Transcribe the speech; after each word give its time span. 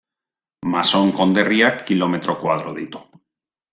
Mason 0.75 1.11
konderriak 1.19 1.77
kilometro 1.91 2.37
koadro 2.47 2.75
ditu. 2.81 3.03